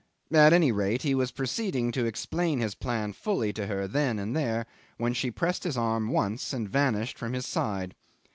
[0.33, 4.35] At any rate, he was proceeding to explain his plan fully to her there and
[4.35, 4.65] then,
[4.97, 7.93] when she pressed his arm once, and vanished from his side.